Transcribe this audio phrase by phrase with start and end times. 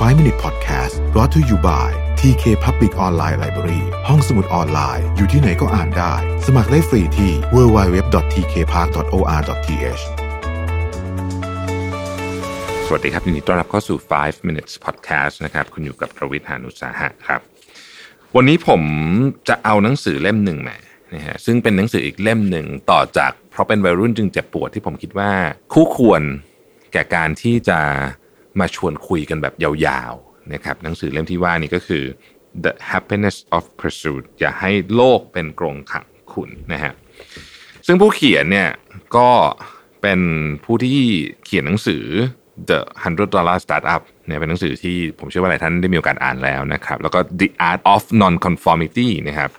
[0.00, 1.88] 5 Minute Podcast brought to you by
[2.20, 6.12] TK Public Online Library ห้องสมุดออนไลน์ อยู่ที่ไหนก็อ่านได้
[6.46, 10.02] สมัครได้ฟรีที่ www.tkpark.or.th
[12.86, 17.40] สวัสดีครับยินดีต้อนรับเข้าสู่ 5 minutes podcast นะครับ คุณอยู่กับประวิทยานุสาหะครับ
[18.36, 18.82] วันนี้ผม
[19.48, 20.76] จะเอาหนังสือเล่มหนึ่งมา
[21.14, 25.32] นะฮะซึ่งเป็นหนังสืออีกเล่มหนึ่งต่อจากเพราะเป็นวัยรุ่นจึงเจ็บปวดที่ผมคิดว่า
[25.72, 26.22] คู่ควร
[26.92, 27.80] แก่การที่จะ
[28.60, 32.04] มาชวนคุยกันแบบยาวๆนะครับหนังสือเล่มที่ว่านี้ก็คือ
[32.64, 36.92] The Happiness of Pursuit อย่าให้โลกเป็นกรงขังคุณนะฮะ
[37.86, 38.70] ซึ่งผู้เขียนเนี่ย
[39.16, 39.28] ก็
[40.02, 40.20] เป็น
[40.64, 41.00] ผู้ที่
[41.44, 42.04] เขียนหนังสือ
[42.68, 49.50] The 100 Dollar Startup เนี่ยเป็นหนังสือที่ผมเชื่อว่าหลายท่านได้มีโอกาสอ่านแล้วนะครับ แล้วก็ The Art of Non-Conformity นะครับ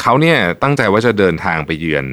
[0.00, 2.06] เขาเนี่ยตั้งใจว่าจะเดินทางไปเยือน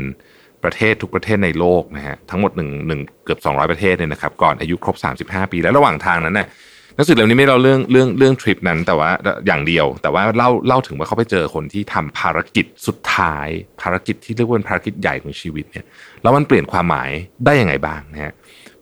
[0.68, 4.96] ประเทศทุกประเทศในโลกนะฮะทั้งหมดหนึ่งหนึ่งเกือบ 200 ประเทศเนี่ยนะครับก่อนอายุครบ
[5.26, 6.48] 35 ปี แล้วระหว่างทางนั้นเนี่ย
[6.96, 9.10] หนังสือเล่มนี้ไม่เล่าเรื่องเรื่องเรื่องทริปนั้นแต่ว่า
[9.48, 13.48] อย่างเดียว แต่ว่าเล่าเล่าถึงว่าเขาไปเจอคนที่ทำภารกิจสุดท้าย
[13.82, 15.86] ภารกิจที่เรียกว่าภารกิจใหญ่ของชีวิตเนี่ย
[16.22, 17.10] แล้วมันเปลี่ยนความหมาย
[17.46, 18.34] ได้ยังไงบ้างนะฮะ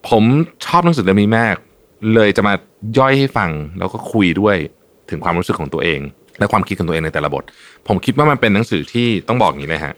[0.10, 0.24] ผม
[0.66, 1.56] ชอบหนังสือเล่มนี้มาก
[2.14, 2.54] เลยจะมา
[2.98, 3.50] ย่อยให้ฟัง
[3.80, 4.58] แล้วก็คุยด้วย
[5.10, 6.00] ถึงความรู้สึกของตัวเอง
[6.40, 7.44] และความคิดของตัวเองในแต่ละบท
[7.88, 9.94] ผมคิดว่ามันเป็นหนังสือที่ต้องบอกอย่างนี้เลยฮะ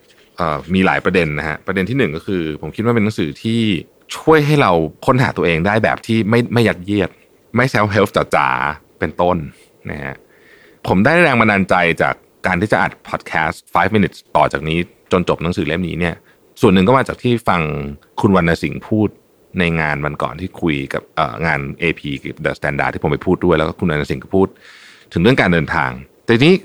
[0.74, 3.62] มีหลายประเด็นนะฮะประเด็นที่หนึ่งก็คือ ผมคิดว่าเป็นหนังสือที่
[4.18, 4.72] ช่วยให้เรา
[5.06, 7.10] ค้นหาตัวเองได้แบบที่ไม่ไม่ยัดเยียด
[7.56, 8.48] ไม่ self-help จ๋า
[9.00, 9.38] เป็นต้น
[9.90, 10.16] นะฮะ
[10.88, 12.16] ผมได้แรงบันดาลใจจาก
[12.48, 14.78] การที่จะอัดพอดแคสต์ 5 minutes ต่อจากนี้
[15.12, 16.16] จนจบหนังสือเล่มนี้เนี่ย
[16.62, 17.62] ส่วนหนึ่งก็มาจากที่ฟัง
[18.22, 19.10] คุณวรรณสิงห์พูด
[19.60, 21.04] ในงานวันก่อนที่คุยกับ
[21.46, 24.48] งาน AP กับ The Standard ที่ผมไปพูดด้วยแล้วก็คุณวรรณสิงห์ก็พูด
[25.14, 25.92] ถึงเรื่องการเดินทาง
[26.26, 26.56] แต่นี้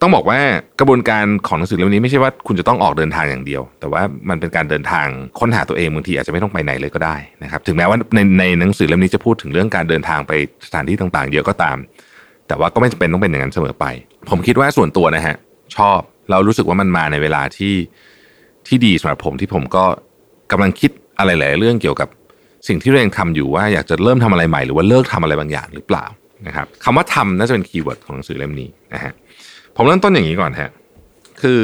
[0.00, 0.38] ต้องบอกว่า
[0.80, 5.06] กระบวนการของหนังสือเล่มนี้ไม่ใช่ว่าคุณจะต้องออกเดินทางอย่างเดียว แต่ว่ามันเป็นการเดินทาง
[5.40, 10.32] ค้นหาตัวเองบางทีอาจจะไม่ต้องไปไหนเลยก็ได้นะครับ ถึงแม้ว่าในในหนังสือเล่มนี้จะพูดถึงเรื่องการเดินทางไป
[10.66, 11.76] สถานที่ต่างๆ เยอะก็ตาม
[12.48, 13.86] แต่ว่าก็ไม่จำเป็นต้องเป็นอย่างนั้นเสมอไป
[14.30, 15.36] ผมคิดว่าส่วนตัวนะฮะ
[15.76, 15.98] ชอบ
[16.30, 17.74] เรารู้สึกว่ามันมาในเวลาที่
[18.66, 19.84] ที่ดีสำหรับผมที่ผมก็
[20.52, 22.08] กำลังคิดอะไรหลายเรื่องเกี่ยวกับ
[22.68, 26.04] สิ่งที่เราเองทำอยู่ว่าอยากจะเริ่มทำอะไรใหม่หรือว่าเลิกทำอะไรบางอย่างหรือเปล่า
[26.46, 29.12] นะครับคำว่าทำน่าจะเป็น keyword ของหนังสือเล่มนี้นะฮะ
[29.76, 30.70] ผมเริ่มต้นอย่างนี้ก่อนฮะ
[31.42, 31.62] คือ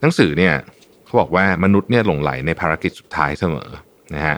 [0.00, 0.54] หนังสือเนี่ย
[1.04, 3.68] เขาบอกว่ามนุษย์เนี่ยหลงใหลในภารกิจสุดท้ายเสมอ
[4.14, 4.36] นะฮะ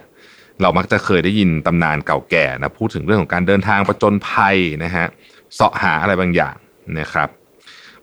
[0.62, 5.06] เรามักจะเคยได้ยินตำนานเก่าแก่นะพูดถึงเรื่องของการเดินทางประจนภัยนะฮะ
[5.54, 6.56] เสาะหาอะไรบางอย่าง
[6.98, 7.28] นะครับ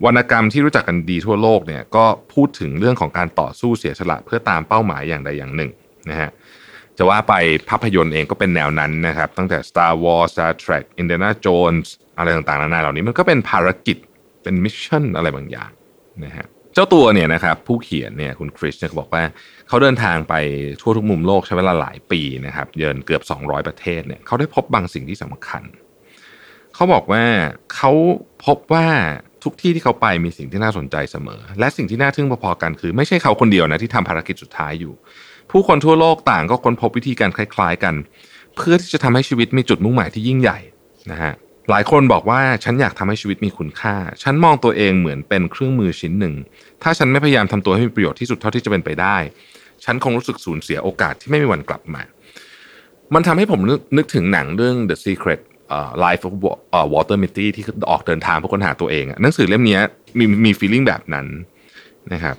[0.06, 5.72] วรรณกรรมที่รู้จักกันดีทั่วโลกเนี่ยก็พูดถึงเรื่องของการต่อสู้เสียสละเพื่อตามเป้าหมายอย่างใดอย่างหนึ่ง
[6.10, 6.30] นะฮะ
[6.98, 7.34] จะว่าไป
[7.70, 13.98] ภาพยนตร์เองก็เป็นแนวนั้นนะครับตั้งแต่ Star Wars Star Trek Indiana Jones อะไรต่างๆนานาเหล่านี้มันก็เป็นภารกิจ
[14.44, 15.72] เป็น mission อะไรบางอย่าง
[16.26, 19.24] นะฮะเจ้าตัวเนี่ยนะครับผู้เขียนเนี่ยคุณคริสเนี่ยเขาบอกว่า
[19.68, 20.34] เขาเดินทางไป
[20.82, 25.64] ทั่วทุกมุมโลกใช้เวลาหลายปีนะครับเดินเกือบ 200 ประเทศเนี่ยเขาได้พบบางสิ่งที่สำคัญ
[26.76, 27.24] เขาบอกว่า
[27.76, 27.92] เขา
[28.46, 28.88] พบว่า
[29.44, 34.94] ทุกที่ที่เขาไปมีสิ่งที่น่าสนใจเสมอ และสิ่งที่น่าทึ่งพอๆกันคือ ไม่ใช่เขาคนเดียวนะที่ทำภารกิจสุดท้ายอยู่
[35.52, 37.96] ผู้คนทั่วโลกต่างก็ค้นพบวิธีการคล้าย ๆ กัน
[38.56, 40.60] เพื่อที่จะทำให้ชีวิตมีจุดมุ่งหมายที่ยิ่งใหญ่
[41.12, 41.34] นะฮะ
[41.70, 46.34] หลายคนบอกว่าฉันอยากทำให้ชีวิตมีคุณค่า ฉันมองตัวเองเหมือนเป็นเครื่องมือชิ้นหนึ่ง
[46.84, 49.18] ถ้าฉันไม่พยายามทำตัวให้มีประโยชน์ที่สุดเท่าที่จะเป็นไปได้
[49.86, 52.02] ฉันคงรู้สึกสูญเสียโอกาสที่ไม่มีวันกลับมา
[53.14, 55.42] มันทำให้ผมนึกนึกถึงหนังเรื่อง The Secret
[56.04, 56.34] Life of
[56.94, 59.80] Walter Mitty ที่ออกเดินทางเพื่อค้นหาตัวเองหนังสือเล่มนี้
[60.20, 61.28] มีมี feeling แบบนั้น
[62.14, 62.36] นะครับ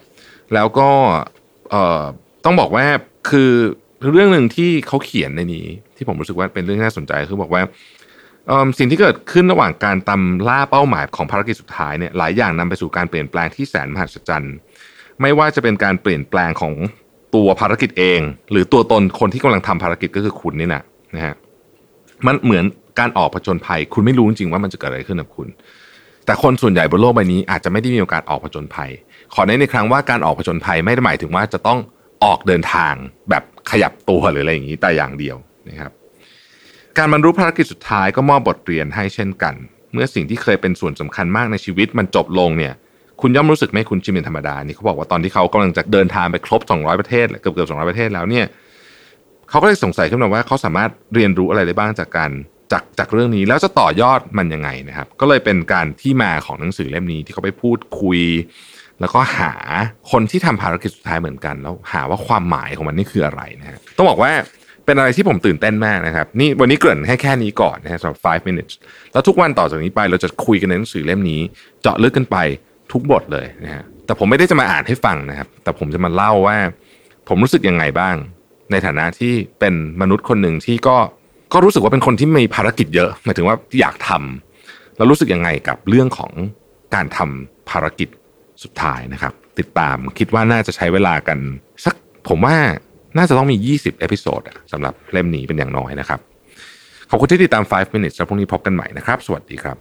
[0.54, 0.88] แล้วก็
[2.44, 2.86] ต้องบอกว่า
[3.30, 3.50] คือ
[4.12, 7.62] เรื่องหนึ่งที่เขาเขียนในนี้ ที่ผมรู้สึกว่าเป็นเรื่องน่าสนใจคือบอกว่า
[8.78, 14.54] สิ่งที่เกิดขึ้นระหว่างการตามล่าเป้าหมายของภารกิจสุดท้ายเนี่ยหลายอย่างนำไปสู่การเปลี่ยนแปลงที่แสนมหัศจรรย์
[15.20, 16.74] ไม่ว่าจะเป็นการเปลี่ยนแปลงของ
[17.34, 20.82] ตัวภารกิจเอง หรือตัวตนคนที่กำลังทำภารกิจก็คือคุณนี่นะ
[21.14, 21.34] นะฮะ
[22.26, 22.64] มันเหมือน
[22.98, 25.48] การออกผจญภัย คุณไม่รู้จริงๆว่ามันจะเกิดอะไรขึ้นกับคุณ
[26.26, 28.90] แต่คนส่วนใหญ่บนโลกใบนี้อาจจะไม่ได้มีโอกาสออกผจญภัย
[29.34, 31.78] ขอเน้นในครั้งว่าการออกผจญภัยไม่ได้หมายถึงว่าจะต้อง
[32.24, 32.94] ออกเดินทาง
[33.30, 35.36] แบบขยับตัวหรืออะไรอย่างนี้แต่อย่างเดียว
[35.68, 35.92] นะครับ
[36.98, 39.54] การบรรลุภารกิจสุดท้ายก็มอบบทเรียนให้เช่นกัน
[39.92, 42.74] เมื่อสิ่งที่เคยเป็นส่วนสำคัญมากในชีวิตมันจบลงเนี่ย
[43.20, 48.46] คุณย่อมรู้สึกไม่คุ้นชินเป็นธรรมดานี่เขาบอกว่าตอนที่เขากำลังจะเดินทางไปครบ 200 ประเทศเกือบเกือบ200 ประเทศแล้วเนี่ย
[49.50, 52.30] เขาก็เลยสงสัยขึ้นมาว่าเขาสามารถเรียนรู้อะไรได้บ้างจากการ
[52.72, 58.20] จากจากเรื่องนี้แล้วจะต่อยอดมันยังไงนะครับ ก็เลยเป็นการที่มาของหนังสือเล่มนี้ที่เขาไปพูดคุย
[59.00, 59.52] แล้วก็หา
[60.10, 64.32] คนที่ทำภารกิจสุดท้ายเหมือนกัน แล้วหาว่าความหมายของมันนี่คืออะไรนะฮะต้องบอกว่า
[64.86, 68.72] เป็นอะไรที่ผมตื่นเต้นมากนะครับ นี่วันนี้เกริ่นให้แค่นี้ก่อนนะฮะสำหรับ 5 minutes
[69.12, 71.40] แล้วทุกวันต่อจากนี้ไปเราจะคุยกันในหนังสือเล่มนี้
[71.82, 72.36] เจาะลึกกันไป
[72.92, 76.56] ทุกบทเลยนะฮะแต่ผมไม่ได้จะมาอ่านให้ฟังนะครับ แต่ผมจะมาเล่าว่า
[77.28, 78.16] ผมรู้สึกยังไงบ้าง
[78.70, 80.96] ในฐานะที่เป็นมนุษย์คนหนึ่งที่ก็
[81.52, 86.32] ก็รู้สึกว่าเป็นคนที่มีภารกิจเยอะหมายถึงว่าอยากทำแล้วรู้สึกยังไงกับเรื่องของ
[86.94, 88.08] การทำภารกิจ
[88.62, 91.38] สุดท้ายนะครับ ติดตามคิดว่าน่าจะใช้เวลากัน
[91.84, 91.94] สัก
[92.28, 92.56] ผมว่า
[93.16, 94.40] น่าจะต้องมี 20 episode
[94.72, 96.20] สำหรับเล่มนี้เป็นอย่างน้อยนะครับ
[97.10, 99.76] ขอบคุณที่ติดตาม 5 minutes แล้วพรุ่งนี้พบกันใหม่นะครับ สวัสดีครับ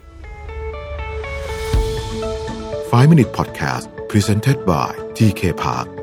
[2.92, 6.03] 5 Minute Podcast Presented by TK Park